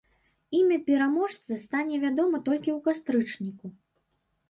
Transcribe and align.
Імя 0.59 0.77
пераможцы 0.87 1.59
стане 1.65 2.01
вядома 2.07 2.43
толькі 2.51 2.69
ў 2.77 2.83
кастрычніку. 2.91 3.77